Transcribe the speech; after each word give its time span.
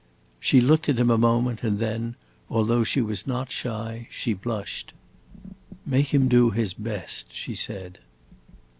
She 0.39 0.61
looked 0.61 0.89
at 0.89 0.97
him 0.97 1.11
a 1.11 1.17
moment 1.19 1.61
and 1.61 1.77
then, 1.77 2.15
although 2.49 2.83
she 2.83 3.01
was 3.01 3.27
not 3.27 3.51
shy, 3.51 4.07
she 4.09 4.33
blushed. 4.33 4.93
"Make 5.85 6.07
him 6.11 6.27
do 6.27 6.49
his 6.49 6.73
best," 6.73 7.31
she 7.31 7.53
said. 7.53 7.99